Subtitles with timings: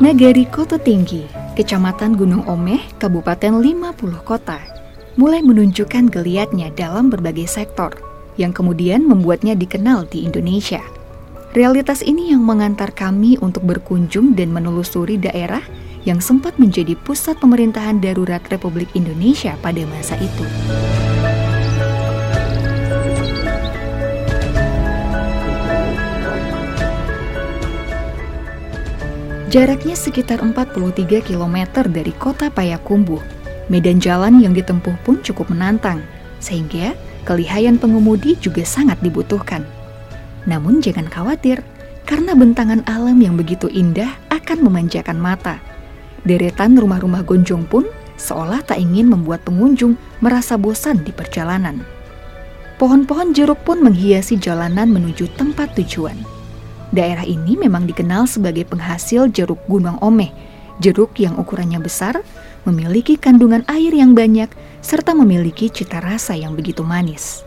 [0.00, 1.28] Nagari Kota Tinggi,
[1.60, 4.56] Kecamatan Gunung Omeh, Kabupaten 50 Kota,
[5.20, 7.92] mulai menunjukkan geliatnya dalam berbagai sektor,
[8.40, 10.80] yang kemudian membuatnya dikenal di Indonesia.
[11.52, 15.60] Realitas ini yang mengantar kami untuk berkunjung dan menelusuri daerah
[16.08, 20.48] yang sempat menjadi pusat pemerintahan darurat Republik Indonesia pada masa itu.
[29.50, 33.18] Jaraknya sekitar 43 km dari kota Payakumbuh.
[33.66, 36.06] Medan jalan yang ditempuh pun cukup menantang,
[36.38, 36.94] sehingga
[37.26, 39.66] kelihayan pengemudi juga sangat dibutuhkan.
[40.46, 41.66] Namun jangan khawatir,
[42.06, 45.58] karena bentangan alam yang begitu indah akan memanjakan mata.
[46.22, 47.90] Deretan rumah-rumah gonjong pun
[48.22, 51.82] seolah tak ingin membuat pengunjung merasa bosan di perjalanan.
[52.78, 56.39] Pohon-pohon jeruk pun menghiasi jalanan menuju tempat tujuan.
[56.90, 60.34] Daerah ini memang dikenal sebagai penghasil jeruk gunung omeh,
[60.82, 62.18] jeruk yang ukurannya besar,
[62.66, 64.50] memiliki kandungan air yang banyak,
[64.82, 67.46] serta memiliki cita rasa yang begitu manis.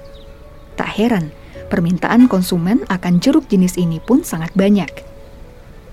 [0.80, 1.36] Tak heran,
[1.68, 4.90] permintaan konsumen akan jeruk jenis ini pun sangat banyak.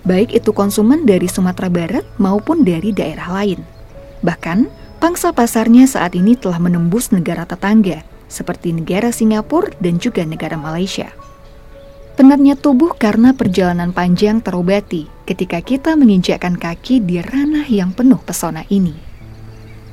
[0.07, 3.61] Baik itu konsumen dari Sumatera Barat maupun dari daerah lain.
[4.25, 4.71] Bahkan,
[5.03, 11.13] pangsa pasarnya saat ini telah menembus negara tetangga, seperti negara Singapura dan juga negara Malaysia.
[12.21, 18.69] Penatnya tubuh karena perjalanan panjang terobati ketika kita menginjakkan kaki di ranah yang penuh pesona
[18.69, 18.93] ini.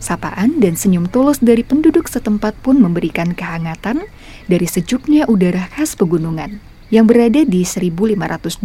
[0.03, 4.03] Sapaan dan senyum tulus dari penduduk setempat pun memberikan kehangatan
[4.43, 6.59] dari sejuknya udara khas pegunungan
[6.91, 8.59] yang berada di 1525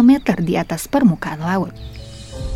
[0.00, 1.76] meter di atas permukaan laut.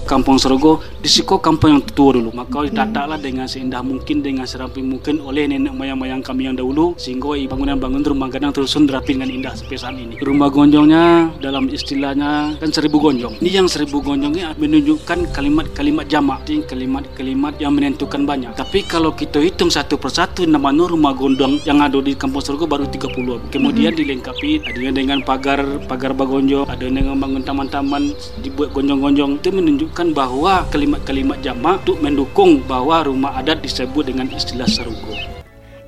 [0.08, 2.32] Kampung Serogo disiko kampung yang tua dulu.
[2.32, 7.36] Maka ditataklah dengan seindah mungkin dengan serapi mungkin oleh nenek moyang-moyang kami yang dahulu sehingga
[7.44, 10.16] bangunan-bangunan rumah gadang tersusun rapi dengan indah sepesan ini.
[10.24, 13.36] Rumah gonjongnya dalam istilahnya kan seribu gonjong.
[13.44, 16.40] Ini yang seribu gonjongnya menunjukkan kalimat-kalimat jamak.
[16.48, 18.56] Kalimat-kalimat yang menentukan banyak.
[18.56, 22.86] Tapi kalau kita hitung satu persatu nama rumah gondong yang ada di Kampung Serogo baru
[22.86, 23.98] 30 kemudian mm-hmm.
[23.98, 25.60] dilengkapi ada dengan pagar
[25.90, 29.42] pagar bagonjong ada dengan bangun taman-taman dibuat gonjong-gonjong.
[29.42, 35.18] Itu menunjukkan menunjukkan bahwa kalimat-kalimat jamak untuk mendukung bahwa rumah adat disebut dengan istilah serugo.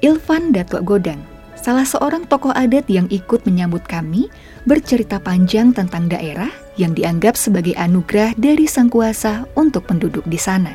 [0.03, 1.23] Ilvan Datuk Godang,
[1.55, 4.27] salah seorang tokoh adat yang ikut menyambut kami,
[4.67, 10.75] bercerita panjang tentang daerah yang dianggap sebagai anugerah dari sang kuasa untuk penduduk di sana.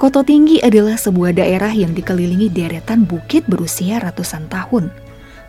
[0.00, 4.88] Koto Tinggi adalah sebuah daerah yang dikelilingi deretan bukit berusia ratusan tahun.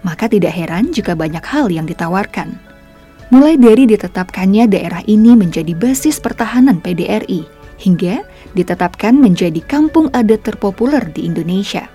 [0.03, 2.52] Maka tidak heran jika banyak hal yang ditawarkan–
[3.31, 7.47] mulai dari ditetapkannya daerah ini menjadi basis pertahanan PDRI
[7.80, 8.22] hingga
[8.53, 11.88] ditetapkan menjadi kampung adat terpopuler di Indonesia.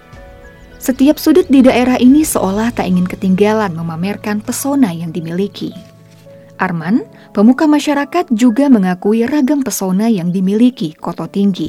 [0.81, 5.73] Setiap sudut di daerah ini seolah tak ingin ketinggalan memamerkan pesona yang dimiliki.
[6.57, 7.05] Arman,
[7.37, 11.69] pemuka masyarakat juga mengakui ragam pesona yang dimiliki Koto Tinggi.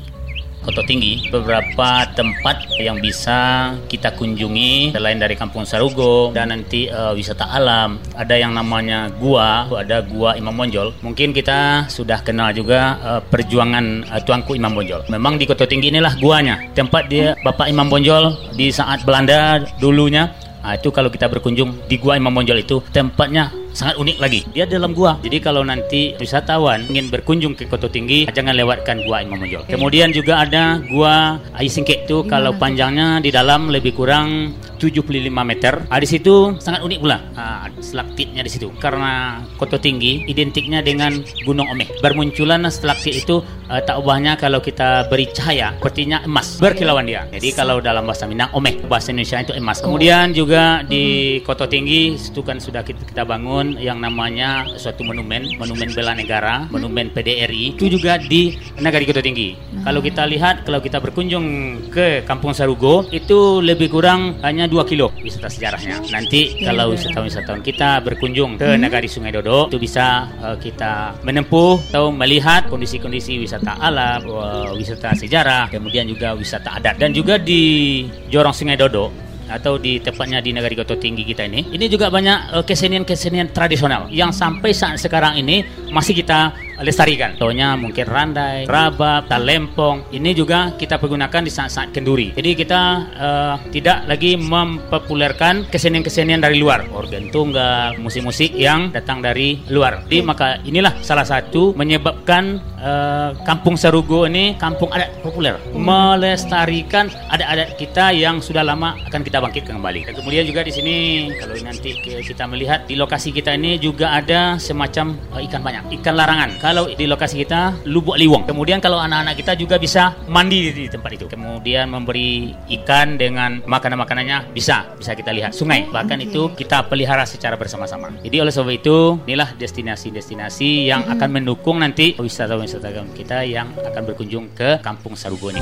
[0.67, 1.31] Koto Tinggi.
[1.31, 7.95] Beberapa tempat yang bisa kita kunjungi selain dari Kampung Sarugo dan nanti uh, wisata alam
[8.11, 10.91] ada yang namanya gua ada gua Imam Bonjol.
[10.99, 15.07] Mungkin kita sudah kenal juga uh, perjuangan uh, Tuanku Imam Bonjol.
[15.07, 16.59] Memang di Koto Tinggi inilah guanya.
[16.75, 20.35] Tempat dia Bapak Imam Bonjol di saat Belanda dulunya.
[20.67, 24.41] Nah, itu kalau kita berkunjung di Gua Imam Bonjol itu tempatnya sangat unik lagi.
[24.57, 25.21] Dia dalam gua.
[25.21, 29.69] Jadi kalau nanti wisatawan ingin berkunjung ke Koto Tinggi, jangan lewatkan gua Imam Monjol.
[29.69, 35.73] Kemudian juga ada gua Air Singkek itu kalau panjangnya di dalam lebih kurang 75 meter.
[35.89, 37.17] Ah, di situ sangat unik pula.
[37.33, 38.69] Ah, stalaktit,nya di situ.
[38.77, 41.89] Karena Koto Tinggi identiknya dengan Gunung Omeh.
[41.99, 47.25] Bermunculan stalaktit itu uh, tak ubahnya kalau kita beri cahaya sepertinya emas berkilauan dia.
[47.31, 49.79] Jadi kalau dalam bahasa Minang Omeh, bahasa Indonesia itu emas.
[49.79, 55.55] Kemudian juga di Koto Tinggi itu kan sudah kita, kita bangun yang namanya suatu monumen,
[55.55, 59.55] monumen bela negara, monumen PDRI itu juga di Nagari Kota Tinggi.
[59.55, 59.83] Hmm.
[59.87, 61.45] Kalau kita lihat, kalau kita berkunjung
[61.89, 66.03] ke Kampung Sarugo itu lebih kurang hanya 2 kilo wisata sejarahnya.
[66.11, 66.99] Nanti ya, kalau ya.
[66.99, 68.79] wisatawan-wisatawan kita berkunjung ke hmm.
[68.79, 75.15] Nagari Sungai Dodo itu bisa uh, kita menempuh atau melihat kondisi-kondisi wisata alam, uh, wisata
[75.15, 80.51] sejarah, kemudian juga wisata adat dan juga di Jorong Sungai Dodo atau di tepatnya di
[80.51, 85.39] negara Goto Tinggi kita ini ini juga banyak uh, kesenian-kesenian tradisional yang sampai saat sekarang
[85.39, 86.51] ini masih kita
[86.81, 87.33] lestarikan.
[87.37, 90.11] Contohnya mungkin randai, rabab, talempong.
[90.13, 92.33] Ini juga kita pergunakan di saat-saat kenduri.
[92.37, 92.81] Jadi kita
[93.17, 100.05] uh, tidak lagi mempopulerkan kesenian-kesenian dari luar, organ tunggal, musik-musik yang datang dari luar.
[100.05, 107.77] Jadi maka inilah salah satu menyebabkan uh, Kampung Sarugo ini kampung adat populer, melestarikan adat-adat
[107.77, 110.09] kita yang sudah lama akan kita bangkitkan kembali.
[110.09, 110.95] Dan kemudian juga di sini
[111.37, 116.15] kalau nanti kita melihat di lokasi kita ini juga ada semacam uh, ikan banyak, ikan
[116.17, 118.43] larangan Kalau di lokasi kita Lubuk Liwang.
[118.43, 121.23] Kemudian kalau anak-anak kita juga bisa mandi di tempat itu.
[121.31, 122.51] Kemudian memberi
[122.83, 125.87] ikan dengan makanan-makanannya bisa bisa kita lihat sungai.
[125.87, 126.27] Bahkan okay.
[126.27, 128.11] itu kita pelihara secara bersama-sama.
[128.19, 134.51] Jadi oleh sebab itu inilah destinasi-destinasi yang akan mendukung nanti wisatawan-wisatawan kita yang akan berkunjung
[134.51, 135.55] ke Kampung Sarugo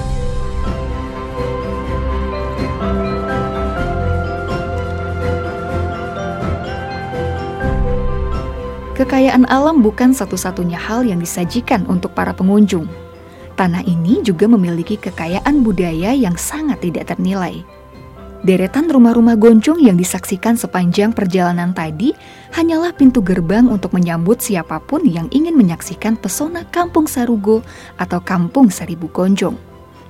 [8.96, 12.88] Kekayaan alam bukan satu-satunya hal yang disajikan untuk para pengunjung.
[13.60, 17.60] Tanah ini juga memiliki kekayaan budaya yang sangat tidak ternilai.
[18.48, 22.16] Deretan rumah-rumah goncong yang disaksikan sepanjang perjalanan tadi
[22.56, 27.68] hanyalah pintu gerbang untuk menyambut siapa pun yang ingin menyaksikan pesona Kampung Sarugo
[28.00, 29.60] atau Kampung Seribu Gonjong.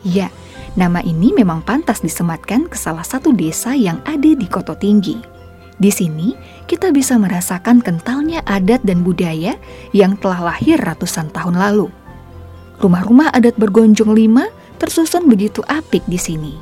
[0.06, 0.30] Ya,
[0.78, 5.35] nama ini memang pantas disematkan ke salah satu desa yang ada di Koto Tinggi.
[5.76, 6.32] Di sini,
[6.72, 9.60] kita bisa merasakan kentalnya adat dan budaya
[9.92, 11.92] yang telah lahir ratusan tahun lalu.
[12.80, 14.48] Rumah-rumah adat bergonjong lima
[14.80, 16.54] tersusun begitu apik di sini.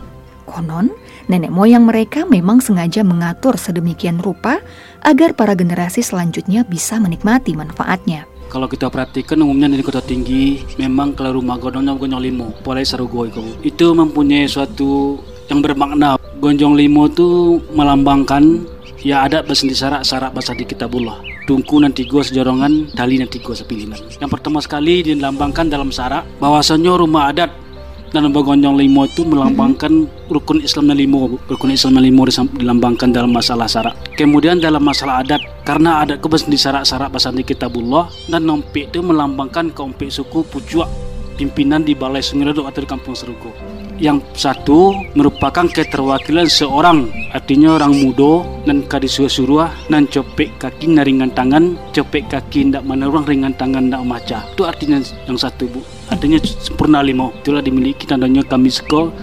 [0.50, 0.94] Konon,
[1.30, 4.62] nenek moyang mereka memang sengaja mengatur sedemikian rupa
[5.02, 8.30] agar para generasi selanjutnya bisa menikmati manfaatnya.
[8.54, 13.44] Kalau kita perhatikan umumnya di kota tinggi, memang kalau rumah gonjongnya gonjong limo, polai itu.
[13.66, 15.18] Itu mempunyai suatu
[15.50, 16.22] yang bermakna.
[16.38, 18.62] Gonjong limo itu melambangkan
[19.04, 21.20] ya ada bahasa di sarak sarak bahasa di kitabullah.
[21.44, 24.00] Tungku nanti gua sejorongan tali nanti gua sepilinan.
[24.18, 27.52] Yang pertama sekali dilambangkan dalam sarak bahwasanya rumah adat
[28.14, 33.98] dan Gonjong Limo itu melambangkan rukun Islam limo rukun Islam limo dilambangkan dalam masalah sarak.
[34.14, 39.02] Kemudian dalam masalah adat karena ada kebes di sarak-sarak bahasa di kitabullah dan nompik itu
[39.02, 40.86] melambangkan keompik suku pujuak
[41.42, 43.50] pimpinan di Balai Sungai atau di Kampung Serugo
[44.02, 51.30] yang satu merupakan keterwakilan seorang artinya orang muda dan kadisua suruh dan copek kaki naringan
[51.34, 54.40] tangan copek kaki ndak mana orang ringan tangan ndak maca.
[54.54, 55.82] Itu artinya yang satu bu.
[56.10, 59.14] Artinya sempurna limo itulah dimiliki tandanya kami sekolah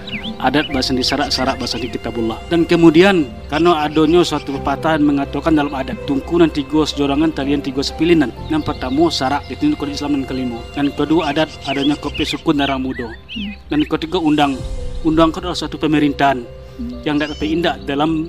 [0.41, 5.73] adat bahasa di sarak-sarak bahasa di kitabullah dan kemudian karena adanya suatu pepatah mengatakan dalam
[5.75, 10.25] adat tungku nanti tiga sejorangan talian tiga sepilinan yang pertama sarak itu kode Islam dan
[10.29, 10.59] kelima.
[10.77, 13.09] Dan kedua adat adanya kopi sukun darah muda
[13.73, 14.61] dan ketiga undang
[15.03, 16.45] undang kedua suatu pemerintahan
[17.05, 18.29] yang tidak indah dalam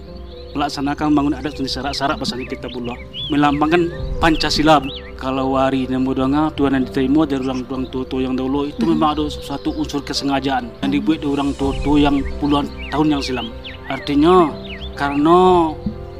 [0.53, 2.97] melaksanakan bangun adat sarak-sarak bahasa di kitabullah
[3.31, 3.87] melambangkan
[4.19, 4.83] Pancasila.
[5.21, 8.97] Kalau wari dan bodonga Tuhan yang diterima dari orang orang tua yang dahulu itu hmm.
[8.97, 13.47] memang ada satu unsur kesengajaan yang dibuat dari orang tua yang puluhan tahun yang silam.
[13.85, 14.49] Artinya
[14.97, 15.69] karena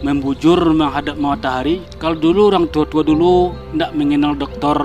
[0.02, 4.78] membujur menghadap matahari kalau dulu orang tua-tua dulu tidak mengenal dokter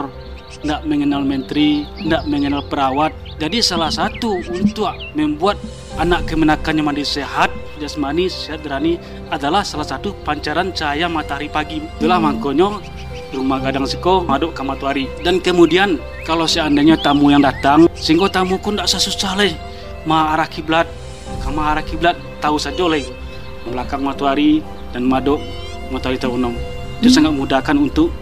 [0.60, 5.56] tidak mengenal menteri tidak mengenal perawat jadi salah satu untuk membuat
[5.96, 11.84] anak kemenakannya mandi sehat jasmani sehat berani adalah salah satu pancaran cahaya matahari pagi.
[12.00, 12.80] Itulah makanya
[13.32, 15.06] rumah gadang siko maduk kamatuari.
[15.22, 19.52] Dan kemudian kalau seandainya tamu yang datang sehingga tamu pun tidak susah leh
[20.08, 20.88] ma arah kiblat.
[21.42, 23.06] Kama arah kiblat tahu saja leh
[23.66, 24.62] belakang matuari
[24.94, 25.42] dan maduk
[25.90, 26.54] matuari tahunom
[27.02, 28.14] itu sangat mudahkan untuk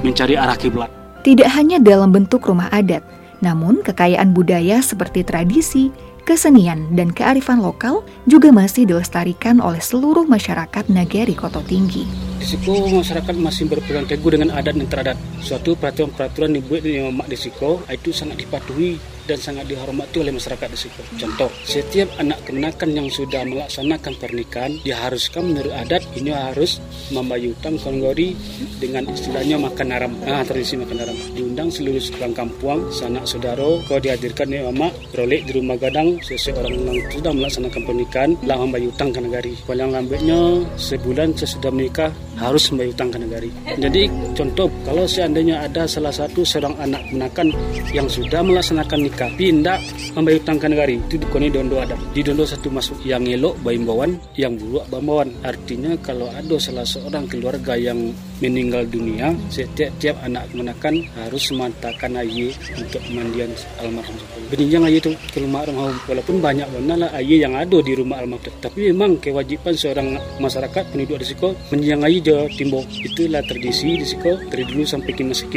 [0.00, 0.88] mencari arah kiblat.
[1.22, 3.04] Tidak hanya dalam bentuk rumah adat
[3.44, 5.92] namun kekayaan budaya seperti tradisi
[6.26, 12.02] kesenian, dan kearifan lokal juga masih dilestarikan oleh seluruh masyarakat Nagari Koto Tinggi.
[12.42, 15.16] Di situ masyarakat masih berpegang teguh dengan adat dan teradat.
[15.38, 20.78] Suatu peraturan-peraturan dibuat di Mak Desiko itu sangat dipatuhi dan sangat dihormati oleh masyarakat di
[20.78, 21.02] situ.
[21.18, 26.78] Contoh, setiap anak kemenakan yang sudah melaksanakan pernikahan diharuskan menurut adat ini harus
[27.10, 28.38] membayutang konggori
[28.78, 30.12] dengan istilahnya makan haram.
[30.22, 31.16] Nah, tradisi makan haram.
[31.34, 36.72] Diundang seluruh orang kampung, sanak saudara, kau dihadirkan di mama, rolek di rumah gadang, seseorang
[36.86, 39.52] yang sudah melaksanakan pernikahan, lah membayutang ke negari.
[39.66, 40.38] Kalau yang lambatnya
[40.78, 43.50] sebulan sesudah menikah harus membayutang ke negari.
[43.80, 44.02] Jadi
[44.36, 47.48] contoh, kalau seandainya ada salah satu seorang anak kemenakan
[47.96, 49.80] yang sudah melaksanakan nikah tapi tidak
[50.12, 54.54] membayar tangkan negari itu dikoni dondo ada di dondo satu masuk yang elok baimbawan yang
[54.60, 61.48] buruk bambawan artinya kalau ada salah seorang keluarga yang meninggal dunia setiap-tiap anak menakan harus
[61.52, 63.48] memantakan ayi untuk mandian
[63.80, 64.16] almarhum.
[64.52, 68.52] Beninjang ayi itu ke rumah almarhum walaupun banyak lah ayi yang ada di rumah almarhum.
[68.60, 74.06] Tapi memang kewajiban seorang masyarakat penduduk di siko menjang ayi je timbok itulah tradisi di
[74.06, 75.48] siko dari dulu sampai kini masih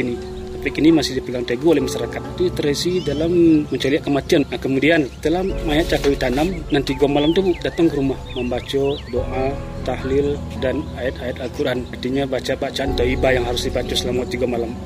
[0.60, 2.20] topik ini masih dipegang teguh oleh masyarakat.
[2.36, 4.44] Itu terisi dalam mencari kematian.
[4.44, 9.56] Nah, kemudian setelah mayat cakui tanam nanti gua malam itu datang ke rumah membaca doa
[9.88, 11.88] tahlil dan ayat-ayat Al-Quran.
[11.88, 14.76] Artinya baca bacaan taibah yang harus dibaca selama tiga malam.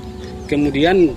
[0.47, 1.11] Kemudian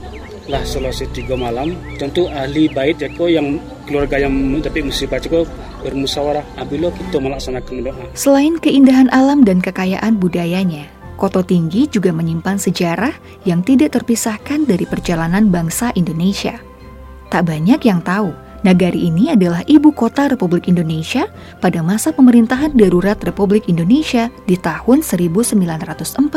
[0.50, 4.34] lah selesai tiga malam tentu ahli bait jeko yang keluarga yang
[4.66, 5.46] tapi mesti baca kok
[5.86, 6.42] bermusyawarah.
[6.58, 8.06] Apabila kita melaksanakan doa.
[8.18, 14.86] Selain keindahan alam dan kekayaan budayanya Koto Tinggi juga menyimpan sejarah yang tidak terpisahkan dari
[14.86, 16.62] perjalanan bangsa Indonesia.
[17.28, 18.32] Tak banyak yang tahu,
[18.66, 21.30] Nagari ini adalah ibu kota Republik Indonesia
[21.62, 26.36] pada masa pemerintahan darurat Republik Indonesia di tahun 1948.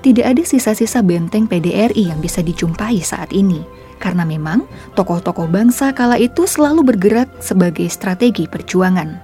[0.00, 3.60] Tidak ada sisa-sisa benteng PDRI yang bisa dijumpai saat ini,
[4.00, 4.64] karena memang
[4.98, 9.20] tokoh-tokoh bangsa kala itu selalu bergerak sebagai strategi perjuangan.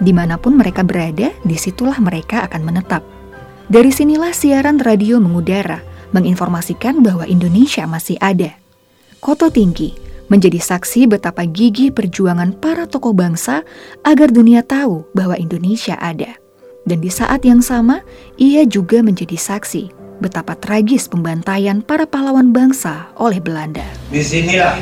[0.00, 3.13] Di mana pun mereka berada, di situlah mereka akan menetap.
[3.64, 5.80] Dari sinilah siaran radio mengudara,
[6.12, 8.52] menginformasikan bahwa Indonesia masih ada.
[9.24, 9.96] Koto Tinggi
[10.28, 13.64] menjadi saksi betapa gigih perjuangan para tokoh bangsa
[14.04, 16.36] agar dunia tahu bahwa Indonesia ada.
[16.84, 18.04] Dan di saat yang sama,
[18.36, 23.88] ia juga menjadi saksi betapa tragis pembantaian para pahlawan bangsa oleh Belanda.
[24.12, 24.76] Di sinilah,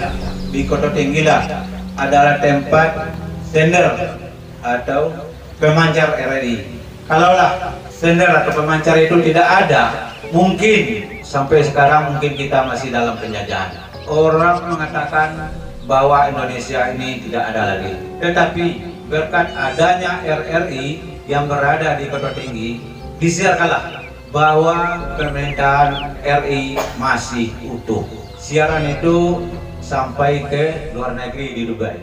[0.50, 1.46] di Kota Tinggilah,
[1.94, 3.14] adalah tempat
[3.46, 4.18] sender
[4.58, 5.14] atau
[5.62, 6.81] pemancar RRI.
[7.12, 13.92] Kalaulah sender atau pemancar itu tidak ada, mungkin sampai sekarang mungkin kita masih dalam penjajahan
[14.08, 15.52] orang mengatakan
[15.84, 17.92] bahwa Indonesia ini tidak ada lagi.
[18.22, 18.64] Tetapi
[19.10, 22.80] berkat adanya RRI yang berada di Kota Tinggi,
[23.18, 28.06] disiarkanlah bahwa pemerintahan RI masih utuh.
[28.40, 29.44] Siaran itu
[29.84, 31.94] sampai ke luar negeri di Dubai.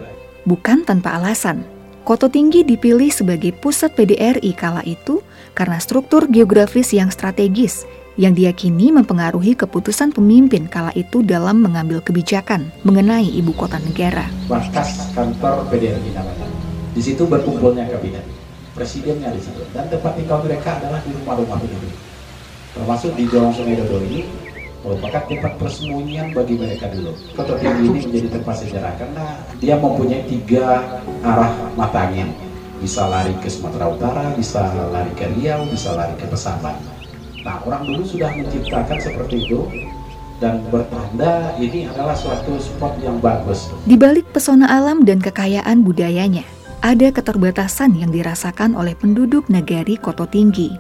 [0.45, 1.78] Bukan tanpa alasan,
[2.09, 5.21] Koto Tinggi dipilih sebagai pusat PDRI kala itu
[5.53, 7.85] karena struktur geografis yang strategis
[8.17, 14.25] yang diyakini mempengaruhi keputusan pemimpin kala itu dalam mengambil kebijakan mengenai ibu kota negara.
[14.49, 16.49] Markas kantor PDRI namanya.
[16.97, 18.25] Di situ berkumpulnya kabinet.
[18.73, 19.61] Presidennya di situ.
[19.69, 21.93] Dan tempat tinggal mereka adalah di rumah-rumah penduduk.
[22.73, 24.25] Termasuk di Jorong Sungai Dodo ini
[24.89, 27.13] merupakan tempat persembunyian bagi mereka dulu.
[27.37, 29.25] Kota Tinggi ini menjadi tempat sejarah karena
[29.61, 32.33] dia mempunyai tiga arah mata angin.
[32.81, 36.99] Bisa lari ke Sumatera Utara, bisa lari ke Riau, bisa lari ke Pesaman
[37.43, 39.63] Nah, orang dulu sudah menciptakan seperti itu
[40.39, 43.71] dan bertanda ini adalah suatu spot yang bagus.
[43.87, 46.43] Di balik pesona alam dan kekayaan budayanya,
[46.83, 50.75] ada keterbatasan yang dirasakan oleh penduduk negari Koto Tinggi.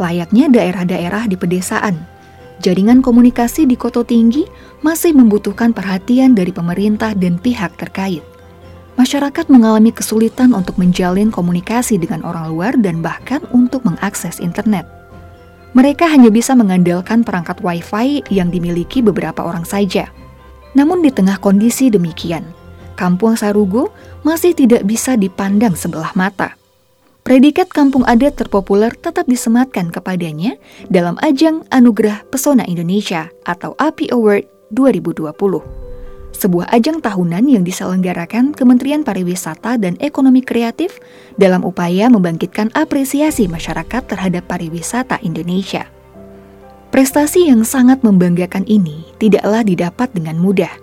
[0.00, 2.11] Layaknya daerah-daerah di pedesaan,
[2.62, 4.46] jaringan komunikasi di Koto Tinggi
[4.86, 8.22] masih membutuhkan perhatian dari pemerintah dan pihak terkait.
[8.94, 14.86] Masyarakat mengalami kesulitan untuk menjalin komunikasi dengan orang luar dan bahkan untuk mengakses internet.
[15.74, 20.12] Mereka hanya bisa mengandalkan perangkat Wi-Fi yang dimiliki beberapa orang saja.
[20.78, 22.46] Namun di tengah kondisi demikian,
[22.94, 23.90] Kampung Sarugo
[24.22, 26.61] masih tidak bisa dipandang sebelah mata.
[27.22, 30.58] Predikat kampung adat terpopuler tetap disematkan kepadanya
[30.90, 35.82] dalam ajang Anugerah Pesona Indonesia atau API Award 2020
[36.32, 40.98] sebuah ajang tahunan yang diselenggarakan Kementerian Pariwisata dan Ekonomi Kreatif
[41.38, 45.86] dalam upaya membangkitkan apresiasi masyarakat terhadap pariwisata Indonesia.
[46.90, 50.74] Prestasi yang sangat membanggakan ini tidaklah didapat dengan mudah.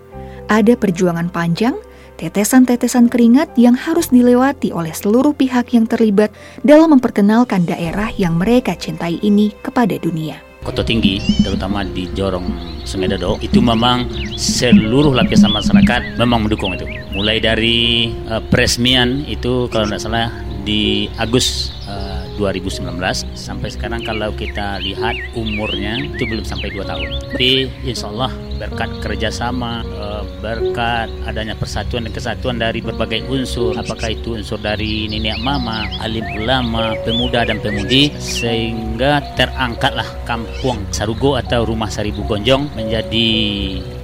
[0.48, 1.76] Ada perjuangan panjang,
[2.20, 6.28] tetesan-tetesan keringat yang harus dilewati oleh seluruh pihak yang terlibat
[6.60, 10.36] dalam memperkenalkan daerah yang mereka cintai ini kepada dunia.
[10.60, 12.44] Kota Tinggi, terutama di Jorong
[12.84, 14.04] Sungai Dado, itu memang
[14.36, 16.84] seluruh lapisan masyarakat memang mendukung itu.
[17.16, 20.28] Mulai dari uh, peresmian itu kalau tidak salah
[20.68, 22.96] di Agus uh, 2019
[23.36, 27.08] sampai sekarang kalau kita lihat umurnya itu belum sampai 2 tahun.
[27.36, 34.16] Tapi insya Allah berkat kerjasama, eh, berkat adanya persatuan dan kesatuan dari berbagai unsur, apakah
[34.16, 41.68] itu unsur dari nenek mama, alim ulama, pemuda dan pemudi, sehingga terangkatlah kampung Sarugo atau
[41.68, 43.28] rumah Seribu Gonjong menjadi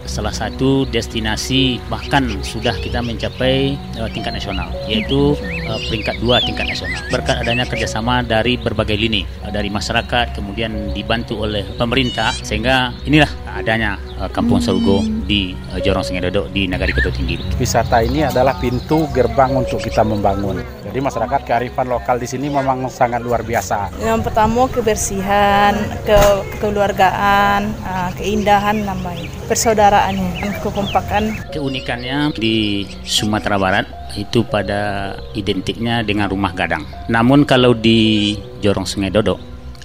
[0.07, 5.35] salah satu destinasi bahkan sudah kita mencapai uh, tingkat nasional yaitu
[5.67, 10.95] uh, peringkat dua tingkat nasional berkat adanya kerjasama dari berbagai lini uh, dari masyarakat kemudian
[10.95, 16.69] dibantu oleh pemerintah sehingga inilah adanya uh, Kampung Sarugo di uh, Jorong Sungai Dodok di
[16.69, 17.41] Nagari Ketua Tinggi.
[17.57, 20.61] Wisata ini adalah pintu gerbang untuk kita membangun.
[20.97, 24.01] Jadi masyarakat kearifan lokal di sini memang sangat luar biasa.
[24.01, 25.77] Yang pertama kebersihan,
[26.09, 26.17] ke
[26.57, 27.69] kekeluargaan,
[28.17, 31.53] keindahan namanya, persaudaraannya, kekompakan.
[31.53, 33.85] Keunikannya di Sumatera Barat
[34.17, 36.89] itu pada identiknya dengan rumah gadang.
[37.13, 38.33] Namun kalau di
[38.65, 39.37] Jorong Sungai Dodok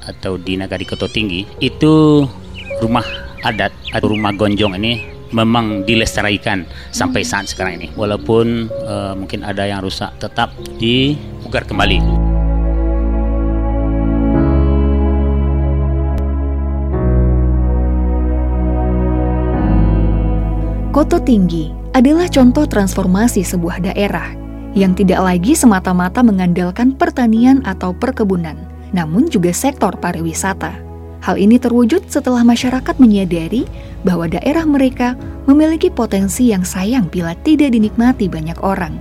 [0.08, 2.24] atau di Nagari Ketua Tinggi itu
[2.80, 3.03] rumah
[3.44, 7.88] adat atau rumah gonjong ini memang dilestarikan sampai saat sekarang ini.
[7.96, 12.30] Walaupun uh, mungkin ada yang rusak, tetap dipugar kembali.
[20.92, 24.36] Koto Tinggi adalah contoh transformasi sebuah daerah
[24.76, 28.60] yang tidak lagi semata-mata mengandalkan pertanian atau perkebunan,
[28.92, 30.91] namun juga sektor pariwisata.
[31.22, 33.70] Hal ini terwujud setelah masyarakat menyadari
[34.01, 35.13] bahwa daerah mereka
[35.46, 38.98] memiliki potensi yang sayang bila tidak dinikmati banyak orang.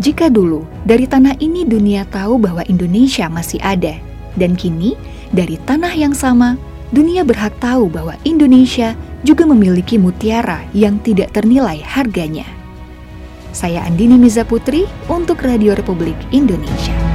[0.00, 4.00] Jika dulu dari tanah ini dunia tahu bahwa Indonesia masih ada,
[4.40, 4.96] dan kini
[5.36, 6.56] dari tanah yang sama
[6.88, 12.48] dunia berhak tahu bahwa Indonesia juga memiliki mutiara yang tidak ternilai harganya.
[13.52, 17.11] Saya Andini Miza Putri untuk Radio Republik Indonesia.